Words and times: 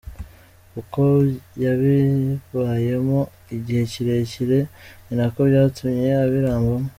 Uko 0.79 1.01
yabibayemo 1.63 3.19
igihe 3.55 3.83
kirekire 3.91 4.59
ni 5.05 5.13
nako 5.17 5.39
byatumye 5.49 6.09
abirambamo. 6.25 6.85